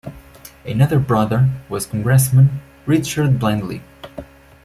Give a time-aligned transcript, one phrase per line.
[0.65, 3.83] Another brother was Congressman Richard Bland Lee.